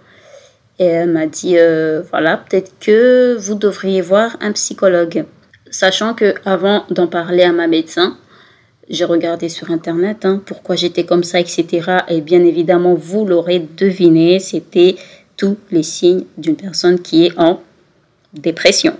Et 0.78 0.84
elle 0.84 1.10
m'a 1.10 1.26
dit, 1.26 1.58
euh, 1.58 2.02
voilà, 2.10 2.36
peut-être 2.36 2.72
que 2.80 3.36
vous 3.38 3.54
devriez 3.54 4.02
voir 4.02 4.36
un 4.40 4.52
psychologue. 4.52 5.24
Sachant 5.70 6.14
que 6.14 6.34
avant 6.44 6.84
d'en 6.90 7.06
parler 7.06 7.42
à 7.42 7.52
ma 7.52 7.66
médecin, 7.66 8.16
j'ai 8.88 9.04
regardé 9.04 9.48
sur 9.48 9.70
Internet 9.70 10.24
hein, 10.24 10.40
pourquoi 10.44 10.76
j'étais 10.76 11.04
comme 11.04 11.24
ça, 11.24 11.40
etc. 11.40 12.02
Et 12.08 12.20
bien 12.20 12.44
évidemment, 12.44 12.94
vous 12.94 13.26
l'aurez 13.26 13.58
deviné, 13.58 14.38
c'était 14.38 14.96
tous 15.36 15.56
les 15.70 15.82
signes 15.82 16.24
d'une 16.38 16.56
personne 16.56 17.00
qui 17.00 17.26
est 17.26 17.38
en 17.38 17.60
dépression. 18.32 18.96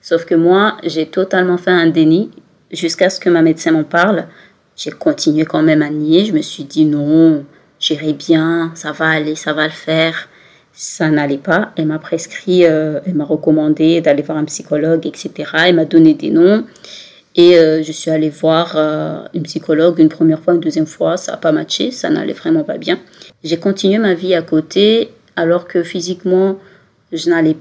Sauf 0.00 0.24
que 0.24 0.34
moi, 0.34 0.78
j'ai 0.84 1.06
totalement 1.06 1.58
fait 1.58 1.70
un 1.70 1.88
déni 1.88 2.30
jusqu'à 2.74 3.10
ce 3.10 3.20
que 3.20 3.30
ma 3.30 3.42
médecin 3.42 3.72
m'en 3.72 3.84
parle. 3.84 4.26
J'ai 4.76 4.90
continué 4.90 5.44
quand 5.44 5.62
même 5.62 5.82
à 5.82 5.90
nier. 5.90 6.24
Je 6.24 6.32
me 6.32 6.42
suis 6.42 6.64
dit 6.64 6.84
non, 6.84 7.44
j'irai 7.78 8.12
bien, 8.12 8.72
ça 8.74 8.92
va 8.92 9.08
aller, 9.08 9.36
ça 9.36 9.52
va 9.52 9.64
le 9.64 9.72
faire. 9.72 10.28
Ça 10.72 11.08
n'allait 11.08 11.38
pas. 11.38 11.72
Elle 11.76 11.86
m'a 11.86 12.00
prescrit, 12.00 12.64
euh, 12.66 13.00
elle 13.06 13.14
m'a 13.14 13.24
recommandé 13.24 14.00
d'aller 14.00 14.22
voir 14.22 14.38
un 14.38 14.44
psychologue, 14.44 15.06
etc. 15.06 15.30
Elle 15.66 15.76
m'a 15.76 15.84
donné 15.84 16.14
des 16.14 16.30
noms. 16.30 16.64
Et 17.36 17.58
euh, 17.58 17.82
je 17.82 17.92
suis 17.92 18.10
allée 18.10 18.30
voir 18.30 18.74
euh, 18.76 19.24
une 19.34 19.42
psychologue 19.42 19.98
une 19.98 20.08
première 20.08 20.40
fois, 20.40 20.54
une 20.54 20.60
deuxième 20.60 20.86
fois, 20.86 21.16
ça 21.16 21.32
n'a 21.32 21.38
pas 21.38 21.50
matché, 21.52 21.90
ça 21.90 22.08
n'allait 22.10 22.32
vraiment 22.32 22.62
pas 22.62 22.78
bien. 22.78 22.98
J'ai 23.42 23.58
continué 23.58 23.98
ma 23.98 24.14
vie 24.14 24.34
à 24.34 24.42
côté 24.42 25.10
alors 25.36 25.66
que 25.66 25.82
physiquement, 25.82 26.58
je 27.12 27.30
n'allais 27.30 27.56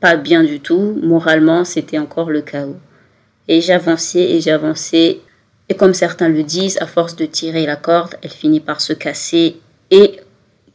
pas 0.00 0.16
bien 0.16 0.44
du 0.44 0.60
tout. 0.60 0.98
Moralement, 1.02 1.64
c'était 1.64 1.98
encore 1.98 2.30
le 2.30 2.40
chaos. 2.40 2.76
Et 3.48 3.60
j'avançais 3.60 4.22
et 4.22 4.40
j'avançais. 4.40 5.20
Et 5.68 5.74
comme 5.74 5.94
certains 5.94 6.28
le 6.28 6.42
disent, 6.42 6.78
à 6.80 6.86
force 6.86 7.16
de 7.16 7.26
tirer 7.26 7.66
la 7.66 7.76
corde, 7.76 8.14
elle 8.22 8.30
finit 8.30 8.60
par 8.60 8.80
se 8.80 8.92
casser 8.92 9.56
et 9.90 10.20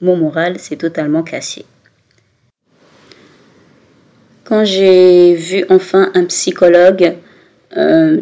mon 0.01 0.17
moral 0.17 0.59
s'est 0.59 0.77
totalement 0.77 1.23
cassé. 1.23 1.65
Quand 4.43 4.65
j'ai 4.65 5.33
vu 5.35 5.65
enfin 5.69 6.11
un 6.13 6.25
psychologue 6.25 7.15
euh, 7.77 8.21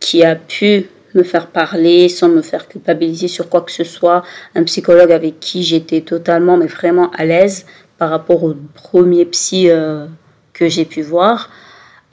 qui 0.00 0.24
a 0.24 0.34
pu 0.34 0.86
me 1.14 1.22
faire 1.22 1.48
parler 1.48 2.08
sans 2.08 2.28
me 2.28 2.42
faire 2.42 2.68
culpabiliser 2.68 3.28
sur 3.28 3.48
quoi 3.48 3.60
que 3.60 3.70
ce 3.70 3.84
soit, 3.84 4.22
un 4.54 4.64
psychologue 4.64 5.12
avec 5.12 5.38
qui 5.40 5.62
j'étais 5.62 6.00
totalement, 6.00 6.56
mais 6.56 6.66
vraiment 6.66 7.10
à 7.12 7.24
l'aise 7.24 7.66
par 7.98 8.10
rapport 8.10 8.42
au 8.42 8.54
premier 8.74 9.24
psy 9.26 9.70
euh, 9.70 10.06
que 10.52 10.68
j'ai 10.68 10.84
pu 10.84 11.02
voir, 11.02 11.50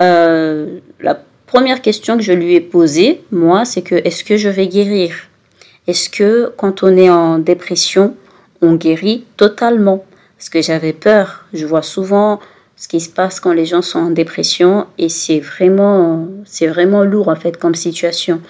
euh, 0.01 0.79
la 0.99 1.19
première 1.49 1.81
question 1.81 2.15
que 2.15 2.21
je 2.21 2.31
lui 2.31 2.53
ai 2.53 2.61
posée, 2.61 3.21
moi, 3.31 3.65
c'est 3.65 3.81
que 3.81 3.95
est-ce 3.95 4.23
que 4.23 4.37
je 4.37 4.49
vais 4.49 4.67
guérir? 4.67 5.15
Est-ce 5.87 6.07
que 6.07 6.53
quand 6.57 6.83
on 6.83 6.95
est 6.95 7.09
en 7.09 7.39
dépression, 7.39 8.15
on 8.61 8.75
guérit 8.75 9.25
totalement? 9.35 10.05
Parce 10.37 10.49
que 10.49 10.61
j'avais 10.61 10.93
peur. 10.93 11.45
Je 11.53 11.65
vois 11.65 11.81
souvent 11.81 12.39
ce 12.75 12.87
qui 12.87 12.99
se 12.99 13.09
passe 13.09 13.39
quand 13.39 13.51
les 13.51 13.65
gens 13.65 13.81
sont 13.81 13.97
en 13.97 14.11
dépression 14.11 14.85
et 14.99 15.09
c'est 15.09 15.39
vraiment, 15.39 16.27
c'est 16.45 16.67
vraiment 16.67 17.03
lourd 17.03 17.29
en 17.29 17.35
fait 17.35 17.57
comme 17.57 17.73
situation. 17.73 18.41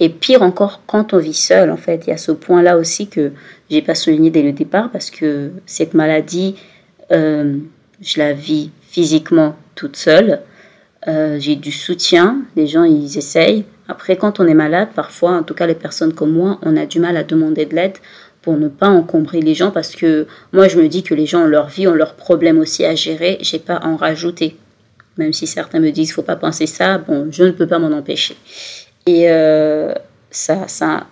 Et 0.00 0.08
pire 0.08 0.42
encore 0.42 0.82
quand 0.88 1.14
on 1.14 1.18
vit 1.18 1.34
seul 1.34 1.70
en 1.70 1.76
fait. 1.76 2.02
Il 2.06 2.10
y 2.10 2.12
a 2.12 2.18
ce 2.18 2.32
point-là 2.32 2.76
aussi 2.76 3.06
que 3.06 3.30
j'ai 3.70 3.82
pas 3.82 3.94
souligné 3.94 4.30
dès 4.30 4.42
le 4.42 4.52
départ 4.52 4.90
parce 4.90 5.10
que 5.10 5.52
cette 5.64 5.94
maladie, 5.94 6.56
euh, 7.12 7.56
je 8.00 8.18
la 8.18 8.32
vis 8.32 8.72
physiquement 8.82 9.54
toute 9.76 9.96
seule. 9.96 10.40
Euh, 11.08 11.38
j'ai 11.40 11.56
du 11.56 11.72
soutien, 11.72 12.42
les 12.54 12.66
gens 12.66 12.84
ils 12.84 13.16
essayent. 13.16 13.64
Après, 13.88 14.16
quand 14.16 14.40
on 14.40 14.46
est 14.46 14.54
malade, 14.54 14.88
parfois, 14.94 15.32
en 15.32 15.42
tout 15.42 15.54
cas 15.54 15.66
les 15.66 15.74
personnes 15.74 16.12
comme 16.12 16.32
moi, 16.32 16.58
on 16.62 16.76
a 16.76 16.84
du 16.84 17.00
mal 17.00 17.16
à 17.16 17.24
demander 17.24 17.64
de 17.64 17.74
l'aide 17.74 17.96
pour 18.42 18.56
ne 18.58 18.68
pas 18.68 18.88
encombrer 18.88 19.40
les 19.40 19.54
gens 19.54 19.70
parce 19.70 19.96
que 19.96 20.26
moi 20.52 20.68
je 20.68 20.78
me 20.78 20.88
dis 20.88 21.02
que 21.02 21.14
les 21.14 21.26
gens 21.26 21.44
ont 21.44 21.46
leur 21.46 21.68
vie, 21.68 21.88
ont 21.88 21.94
leurs 21.94 22.14
problèmes 22.14 22.58
aussi 22.58 22.84
à 22.84 22.94
gérer, 22.94 23.38
j'ai 23.40 23.58
pas 23.58 23.76
à 23.76 23.88
en 23.88 23.96
rajouter. 23.96 24.56
Même 25.16 25.32
si 25.32 25.46
certains 25.46 25.80
me 25.80 25.90
disent 25.90 26.12
faut 26.12 26.22
pas 26.22 26.36
penser 26.36 26.66
ça, 26.66 26.98
bon, 26.98 27.28
je 27.30 27.44
ne 27.44 27.50
peux 27.50 27.66
pas 27.66 27.78
m'en 27.78 27.96
empêcher. 27.96 28.36
Et 29.06 29.30
euh, 29.30 29.94
ça, 30.30 30.68
ça, 30.68 31.06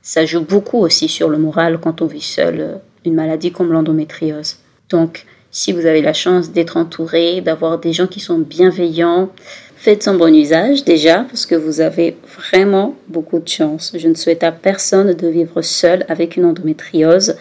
ça 0.00 0.24
joue 0.24 0.42
beaucoup 0.42 0.78
aussi 0.78 1.08
sur 1.08 1.28
le 1.28 1.38
moral 1.38 1.78
quand 1.80 2.00
on 2.00 2.06
vit 2.06 2.20
seul 2.20 2.60
euh, 2.60 2.74
une 3.04 3.14
maladie 3.14 3.50
comme 3.52 3.72
l'endométriose. 3.72 4.58
Donc, 4.90 5.26
si 5.54 5.70
vous 5.70 5.86
avez 5.86 6.02
la 6.02 6.12
chance 6.12 6.50
d'être 6.50 6.76
entouré, 6.76 7.40
d'avoir 7.40 7.78
des 7.78 7.92
gens 7.92 8.08
qui 8.08 8.18
sont 8.18 8.38
bienveillants, 8.38 9.30
faites 9.76 10.08
en 10.08 10.14
bon 10.14 10.34
usage 10.34 10.82
déjà 10.82 11.18
parce 11.22 11.46
que 11.46 11.54
vous 11.54 11.80
avez 11.80 12.16
vraiment 12.36 12.96
beaucoup 13.06 13.38
de 13.38 13.46
chance. 13.46 13.92
Je 13.96 14.08
ne 14.08 14.14
souhaite 14.14 14.42
à 14.42 14.50
personne 14.50 15.14
de 15.14 15.28
vivre 15.28 15.62
seul 15.62 16.04
avec 16.08 16.36
une 16.36 16.44
endométriose 16.44 17.36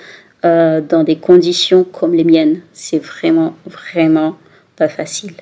euh, 0.46 0.80
dans 0.80 1.04
des 1.04 1.16
conditions 1.16 1.84
comme 1.84 2.14
les 2.14 2.24
miennes. 2.24 2.62
C'est 2.72 3.00
vraiment, 3.00 3.56
vraiment 3.66 4.38
pas 4.76 4.90
facile. 4.90 5.34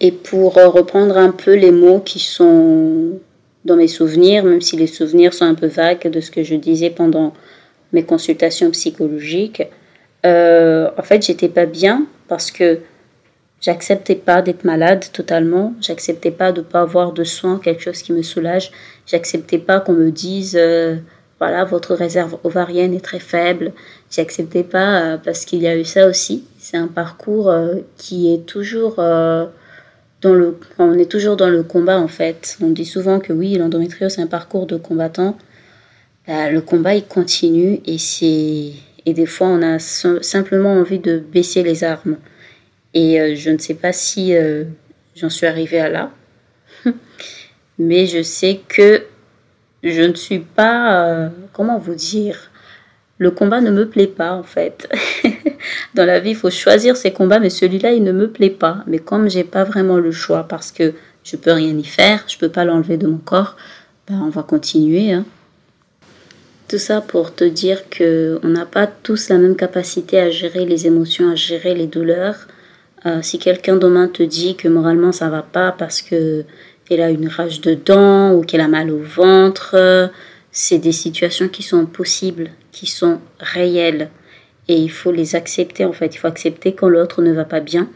Et 0.00 0.10
pour 0.10 0.58
euh, 0.58 0.66
reprendre 0.68 1.16
un 1.16 1.30
peu 1.30 1.54
les 1.54 1.70
mots 1.70 2.00
qui 2.00 2.18
sont 2.18 3.20
dans 3.64 3.76
mes 3.76 3.86
souvenirs, 3.86 4.42
même 4.42 4.62
si 4.62 4.76
les 4.76 4.88
souvenirs 4.88 5.32
sont 5.32 5.44
un 5.44 5.54
peu 5.54 5.68
vagues 5.68 6.10
de 6.10 6.20
ce 6.20 6.32
que 6.32 6.42
je 6.42 6.56
disais 6.56 6.90
pendant 6.90 7.34
mes 7.92 8.02
consultations 8.02 8.72
psychologiques, 8.72 9.62
euh, 10.26 10.90
en 10.96 11.02
fait, 11.02 11.24
j'étais 11.24 11.48
pas 11.48 11.66
bien 11.66 12.06
parce 12.28 12.50
que 12.50 12.80
j'acceptais 13.60 14.14
pas 14.14 14.42
d'être 14.42 14.64
malade 14.64 15.04
totalement. 15.12 15.74
J'acceptais 15.80 16.30
pas 16.30 16.52
de 16.52 16.60
pas 16.60 16.80
avoir 16.82 17.12
de 17.12 17.24
soins, 17.24 17.58
quelque 17.58 17.82
chose 17.82 18.02
qui 18.02 18.12
me 18.12 18.22
soulage. 18.22 18.70
J'acceptais 19.06 19.58
pas 19.58 19.80
qu'on 19.80 19.92
me 19.92 20.10
dise, 20.10 20.56
euh, 20.58 20.96
voilà, 21.38 21.64
votre 21.64 21.94
réserve 21.94 22.38
ovarienne 22.44 22.94
est 22.94 23.04
très 23.04 23.20
faible. 23.20 23.72
J'acceptais 24.10 24.64
pas 24.64 25.02
euh, 25.02 25.16
parce 25.16 25.44
qu'il 25.44 25.62
y 25.62 25.66
a 25.68 25.76
eu 25.76 25.84
ça 25.84 26.06
aussi. 26.06 26.44
C'est 26.58 26.76
un 26.76 26.88
parcours 26.88 27.52
qui 27.96 28.32
est 28.34 28.44
toujours 28.46 28.96
dans 28.96 30.34
le, 30.34 30.58
on 30.78 30.98
est 30.98 31.10
toujours 31.10 31.36
dans 31.36 31.48
le 31.48 31.62
combat 31.62 31.98
en 31.98 32.08
fait. 32.08 32.58
On 32.62 32.68
dit 32.68 32.84
souvent 32.84 33.18
que 33.20 33.32
oui, 33.32 33.54
l'endométriose 33.56 34.12
c'est 34.12 34.22
un 34.22 34.26
parcours 34.26 34.66
de 34.66 34.76
combattant. 34.76 35.36
Bah, 36.28 36.50
le 36.50 36.60
combat 36.60 36.94
il 36.94 37.04
continue 37.04 37.80
et 37.86 37.98
c'est 37.98 38.72
et 39.06 39.14
des 39.14 39.26
fois, 39.26 39.48
on 39.48 39.62
a 39.62 39.78
simplement 39.78 40.72
envie 40.72 40.98
de 40.98 41.18
baisser 41.18 41.62
les 41.62 41.84
armes. 41.84 42.16
Et 42.94 43.20
euh, 43.20 43.34
je 43.34 43.50
ne 43.50 43.58
sais 43.58 43.74
pas 43.74 43.92
si 43.92 44.34
euh, 44.34 44.64
j'en 45.14 45.30
suis 45.30 45.46
arrivée 45.46 45.80
à 45.80 45.88
là. 45.88 46.10
Mais 47.78 48.06
je 48.06 48.22
sais 48.22 48.60
que 48.68 49.04
je 49.82 50.02
ne 50.02 50.14
suis 50.14 50.40
pas... 50.40 51.06
Euh, 51.06 51.28
comment 51.52 51.78
vous 51.78 51.94
dire 51.94 52.50
Le 53.18 53.30
combat 53.30 53.60
ne 53.60 53.70
me 53.70 53.88
plaît 53.88 54.06
pas, 54.06 54.32
en 54.32 54.42
fait. 54.42 54.88
Dans 55.94 56.04
la 56.04 56.20
vie, 56.20 56.30
il 56.30 56.36
faut 56.36 56.50
choisir 56.50 56.96
ses 56.96 57.12
combats, 57.12 57.38
mais 57.38 57.50
celui-là, 57.50 57.92
il 57.92 58.02
ne 58.02 58.12
me 58.12 58.30
plaît 58.30 58.50
pas. 58.50 58.82
Mais 58.86 58.98
comme 58.98 59.28
j'ai 59.28 59.44
pas 59.44 59.64
vraiment 59.64 59.98
le 59.98 60.10
choix, 60.10 60.44
parce 60.48 60.72
que 60.72 60.94
je 61.24 61.36
peux 61.36 61.52
rien 61.52 61.76
y 61.76 61.84
faire, 61.84 62.24
je 62.28 62.38
peux 62.38 62.48
pas 62.48 62.64
l'enlever 62.64 62.96
de 62.96 63.06
mon 63.06 63.18
corps, 63.18 63.56
ben, 64.08 64.20
on 64.22 64.30
va 64.30 64.42
continuer. 64.42 65.12
Hein. 65.12 65.24
Tout 66.70 66.78
ça 66.78 67.00
pour 67.00 67.34
te 67.34 67.42
dire 67.42 67.88
que 67.90 68.38
on 68.44 68.48
n'a 68.50 68.64
pas 68.64 68.86
tous 68.86 69.28
la 69.28 69.38
même 69.38 69.56
capacité 69.56 70.20
à 70.20 70.30
gérer 70.30 70.64
les 70.66 70.86
émotions, 70.86 71.28
à 71.28 71.34
gérer 71.34 71.74
les 71.74 71.88
douleurs. 71.88 72.46
Euh, 73.06 73.22
si 73.22 73.40
quelqu'un 73.40 73.74
demain 73.74 74.06
te 74.06 74.22
dit 74.22 74.54
que 74.54 74.68
moralement 74.68 75.10
ça 75.10 75.28
va 75.30 75.42
pas 75.42 75.72
parce 75.72 76.00
que 76.00 76.44
elle 76.88 77.00
a 77.00 77.10
une 77.10 77.26
rage 77.26 77.60
de 77.60 77.74
dents 77.74 78.34
ou 78.34 78.42
qu'elle 78.42 78.60
a 78.60 78.68
mal 78.68 78.92
au 78.92 79.00
ventre, 79.00 80.12
c'est 80.52 80.78
des 80.78 80.92
situations 80.92 81.48
qui 81.48 81.64
sont 81.64 81.86
possibles, 81.86 82.50
qui 82.70 82.86
sont 82.86 83.18
réelles 83.40 84.08
et 84.68 84.76
il 84.76 84.92
faut 84.92 85.10
les 85.10 85.34
accepter 85.34 85.84
en 85.84 85.92
fait. 85.92 86.14
Il 86.14 86.18
faut 86.18 86.28
accepter 86.28 86.76
quand 86.76 86.88
l'autre 86.88 87.20
ne 87.20 87.32
va 87.32 87.44
pas 87.44 87.58
bien 87.58 87.88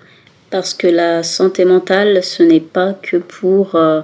parce 0.50 0.74
que 0.74 0.88
la 0.88 1.22
santé 1.22 1.64
mentale 1.64 2.24
ce 2.24 2.42
n'est 2.42 2.58
pas 2.58 2.92
que 2.92 3.18
pour 3.18 3.76
euh, 3.76 4.00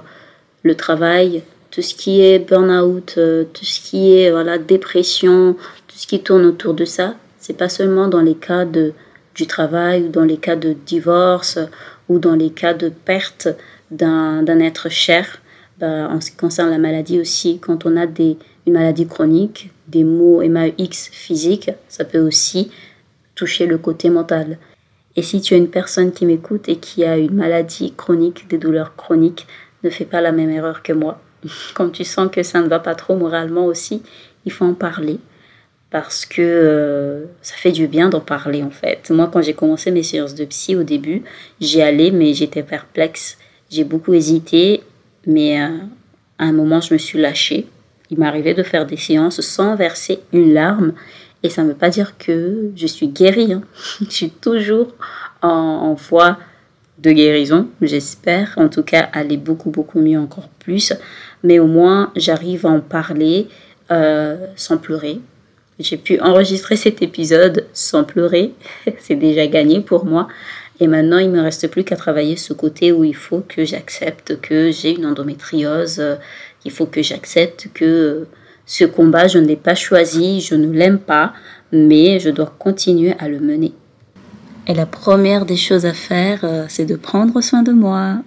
le 0.63 0.75
travail, 0.75 1.43
tout 1.71 1.81
ce 1.81 1.95
qui 1.95 2.21
est 2.21 2.39
burn-out, 2.39 3.15
euh, 3.17 3.45
tout 3.53 3.65
ce 3.65 3.79
qui 3.79 4.13
est 4.13 4.29
voilà, 4.29 4.57
dépression, 4.57 5.53
tout 5.87 5.97
ce 5.97 6.05
qui 6.05 6.21
tourne 6.21 6.45
autour 6.45 6.73
de 6.73 6.85
ça. 6.85 7.15
C'est 7.39 7.57
pas 7.57 7.69
seulement 7.69 8.07
dans 8.07 8.21
les 8.21 8.35
cas 8.35 8.65
de, 8.65 8.93
du 9.33 9.47
travail 9.47 10.03
ou 10.03 10.09
dans 10.09 10.25
les 10.25 10.37
cas 10.37 10.57
de 10.57 10.73
divorce 10.73 11.57
ou 12.09 12.19
dans 12.19 12.35
les 12.35 12.51
cas 12.51 12.73
de 12.73 12.89
perte 12.89 13.47
d'un 13.89 14.59
être 14.59 14.89
cher. 14.89 15.41
Bah, 15.79 16.09
en 16.09 16.21
ce 16.21 16.31
qui 16.31 16.37
concerne 16.37 16.69
la 16.69 16.77
maladie 16.77 17.19
aussi, 17.19 17.57
quand 17.59 17.85
on 17.85 17.97
a 17.97 18.05
des, 18.05 18.37
une 18.67 18.73
maladie 18.73 19.07
chronique, 19.07 19.71
des 19.87 20.03
maux 20.03 20.47
MAX 20.47 21.09
physiques, 21.11 21.71
ça 21.87 22.05
peut 22.05 22.19
aussi 22.19 22.69
toucher 23.33 23.65
le 23.65 23.77
côté 23.77 24.09
mental. 24.09 24.59
Et 25.15 25.23
si 25.23 25.41
tu 25.41 25.55
es 25.55 25.57
une 25.57 25.69
personne 25.69 26.11
qui 26.11 26.25
m'écoute 26.25 26.69
et 26.69 26.77
qui 26.77 27.03
a 27.03 27.17
une 27.17 27.33
maladie 27.33 27.93
chronique, 27.95 28.47
des 28.47 28.57
douleurs 28.57 28.95
chroniques, 28.95 29.47
ne 29.83 29.89
fais 29.89 30.05
pas 30.05 30.21
la 30.21 30.31
même 30.31 30.49
erreur 30.49 30.83
que 30.83 30.93
moi. 30.93 31.19
Quand 31.73 31.89
tu 31.89 32.03
sens 32.03 32.29
que 32.31 32.43
ça 32.43 32.61
ne 32.61 32.67
va 32.67 32.79
pas 32.79 32.95
trop 32.95 33.15
moralement 33.15 33.65
aussi, 33.65 34.03
il 34.45 34.51
faut 34.51 34.65
en 34.65 34.73
parler 34.73 35.19
parce 35.91 36.25
que 36.25 36.41
euh, 36.41 37.25
ça 37.41 37.55
fait 37.55 37.71
du 37.71 37.87
bien 37.87 38.09
d'en 38.09 38.21
parler 38.21 38.63
en 38.63 38.71
fait. 38.71 39.11
Moi, 39.11 39.29
quand 39.31 39.41
j'ai 39.41 39.53
commencé 39.53 39.91
mes 39.91 40.03
séances 40.03 40.33
de 40.33 40.45
psy 40.45 40.75
au 40.75 40.83
début, 40.83 41.23
j'y 41.59 41.81
allais, 41.81 42.11
mais 42.11 42.33
j'étais 42.33 42.63
perplexe. 42.63 43.37
J'ai 43.69 43.83
beaucoup 43.83 44.13
hésité, 44.13 44.81
mais 45.27 45.61
euh, 45.61 45.77
à 46.39 46.45
un 46.45 46.53
moment, 46.53 46.79
je 46.79 46.93
me 46.93 46.97
suis 46.97 47.19
lâchée. 47.19 47.67
Il 48.09 48.19
m'arrivait 48.19 48.53
de 48.53 48.63
faire 48.63 48.85
des 48.85 48.97
séances 48.97 49.41
sans 49.41 49.75
verser 49.75 50.19
une 50.33 50.53
larme. 50.53 50.93
Et 51.43 51.49
ça 51.49 51.63
ne 51.63 51.69
veut 51.69 51.75
pas 51.75 51.89
dire 51.89 52.17
que 52.17 52.71
je 52.75 52.87
suis 52.87 53.07
guérie. 53.07 53.53
Hein. 53.53 53.63
je 54.01 54.09
suis 54.09 54.29
toujours 54.29 54.95
en, 55.41 55.49
en 55.49 55.93
voie 55.93 56.37
de 57.01 57.11
guérison, 57.11 57.67
j'espère. 57.81 58.53
En 58.57 58.69
tout 58.69 58.83
cas, 58.83 59.09
aller 59.13 59.37
beaucoup, 59.37 59.69
beaucoup 59.69 59.99
mieux 59.99 60.19
encore 60.19 60.49
plus 60.59 60.93
mais 61.43 61.59
au 61.59 61.67
moins 61.67 62.11
j'arrive 62.15 62.65
à 62.65 62.69
en 62.69 62.81
parler 62.81 63.47
euh, 63.91 64.37
sans 64.55 64.77
pleurer. 64.77 65.19
J'ai 65.79 65.97
pu 65.97 66.19
enregistrer 66.19 66.75
cet 66.75 67.01
épisode 67.01 67.65
sans 67.73 68.03
pleurer, 68.03 68.53
c'est 68.99 69.15
déjà 69.15 69.47
gagné 69.47 69.81
pour 69.81 70.05
moi. 70.05 70.27
Et 70.79 70.87
maintenant, 70.87 71.19
il 71.19 71.29
me 71.29 71.41
reste 71.41 71.67
plus 71.67 71.83
qu'à 71.83 71.95
travailler 71.95 72.35
ce 72.35 72.53
côté 72.53 72.91
où 72.91 73.03
il 73.03 73.15
faut 73.15 73.43
que 73.47 73.65
j'accepte 73.65 74.41
que 74.41 74.71
j'ai 74.71 74.95
une 74.95 75.05
endométriose, 75.05 76.01
il 76.65 76.71
faut 76.71 76.87
que 76.87 77.03
j'accepte 77.03 77.67
que 77.73 78.25
ce 78.65 78.85
combat, 78.85 79.27
je 79.27 79.37
ne 79.37 79.45
l'ai 79.45 79.55
pas 79.55 79.75
choisi, 79.75 80.41
je 80.41 80.55
ne 80.55 80.71
l'aime 80.71 80.99
pas, 80.99 81.33
mais 81.71 82.19
je 82.19 82.29
dois 82.29 82.55
continuer 82.57 83.13
à 83.19 83.27
le 83.27 83.39
mener. 83.39 83.73
Et 84.67 84.73
la 84.73 84.85
première 84.85 85.45
des 85.45 85.57
choses 85.57 85.85
à 85.85 85.93
faire, 85.93 86.41
euh, 86.43 86.65
c'est 86.69 86.85
de 86.85 86.95
prendre 86.95 87.41
soin 87.41 87.63
de 87.63 87.71
moi. 87.71 88.21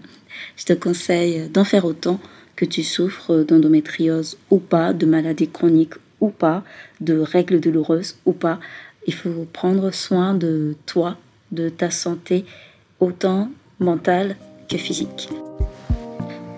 Je 0.57 0.64
te 0.64 0.73
conseille 0.73 1.49
d'en 1.49 1.64
faire 1.64 1.85
autant 1.85 2.19
que 2.57 2.64
tu 2.64 2.83
souffres 2.83 3.45
d'endométriose 3.45 4.37
ou 4.50 4.59
pas, 4.59 4.93
de 4.93 5.07
maladie 5.07 5.49
chronique 5.49 5.95
ou 6.21 6.29
pas, 6.29 6.62
de 7.00 7.19
règles 7.19 7.61
douloureuses 7.61 8.17
ou 8.26 8.33
pas. 8.33 8.59
Il 9.07 9.14
faut 9.14 9.47
prendre 9.53 9.91
soin 9.93 10.35
de 10.35 10.76
toi, 10.87 11.17
de 11.53 11.69
ta 11.69 11.91
santé, 11.91 12.45
autant 13.00 13.50
mentale 13.79 14.37
que 14.69 14.79
physique. 14.79 15.29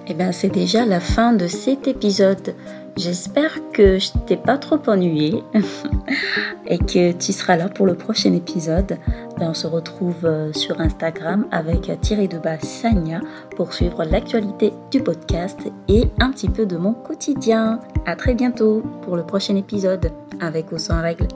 Et 0.06 0.12
eh 0.12 0.14
bien, 0.14 0.30
c'est 0.30 0.50
déjà 0.50 0.87
la 0.87 1.00
fin 1.00 1.33
de 1.33 1.49
cet 1.49 1.88
épisode. 1.88 2.54
J'espère 2.97 3.59
que 3.73 3.99
je 3.99 4.11
t'ai 4.26 4.37
pas 4.37 4.56
trop 4.56 4.78
ennuyé 4.87 5.42
et 6.68 6.78
que 6.78 7.11
tu 7.11 7.33
seras 7.33 7.56
là 7.56 7.68
pour 7.68 7.87
le 7.87 7.95
prochain 7.95 8.33
épisode. 8.33 8.99
On 9.40 9.52
se 9.52 9.66
retrouve 9.66 10.24
euh, 10.24 10.52
sur 10.52 10.80
Instagram 10.80 11.46
avec 11.50 11.90
Thierry 12.00 12.26
de 12.26 12.38
bas 12.38 12.58
Sanya 12.58 13.20
pour 13.56 13.74
suivre 13.74 14.04
l'actualité 14.04 14.72
du 14.90 15.00
podcast 15.00 15.60
et 15.88 16.04
un 16.20 16.30
petit 16.30 16.48
peu 16.48 16.64
de 16.64 16.76
mon 16.76 16.94
quotidien. 16.94 17.80
À 18.06 18.16
très 18.16 18.34
bientôt 18.34 18.82
pour 19.02 19.16
le 19.16 19.24
prochain 19.24 19.56
épisode 19.56 20.10
avec 20.40 20.72
ou 20.72 20.78
sans 20.78 21.02
règles. 21.02 21.28